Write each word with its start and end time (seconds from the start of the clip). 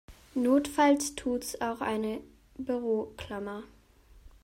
Notfalls 0.33 1.13
tut 1.13 1.43
es 1.43 1.61
auch 1.61 1.79
eine 1.81 2.21
Büroklammer. 2.57 3.61